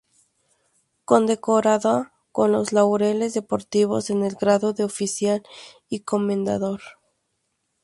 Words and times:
Condecorada 1.05 2.11
con 2.31 2.51
los 2.53 2.73
Laureles 2.73 3.35
deportivos 3.35 4.09
en 4.09 4.23
el 4.23 4.33
grado 4.33 4.73
de 4.73 4.83
Oficial 4.83 5.43
y 5.89 5.99
Comendador. 5.99 6.81